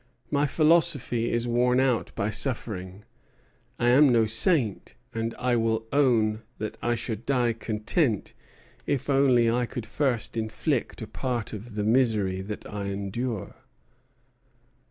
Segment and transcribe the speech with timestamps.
[0.31, 3.03] My philosophy is worn out by suffering.
[3.77, 8.33] I am no saint, and I will own that I should die content
[8.87, 13.53] if only I could first inflict a part of the misery that I endure."